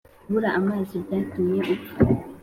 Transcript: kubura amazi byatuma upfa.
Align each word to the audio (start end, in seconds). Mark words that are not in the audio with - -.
kubura 0.23 0.49
amazi 0.59 0.93
byatuma 1.03 1.57
upfa. 1.73 1.95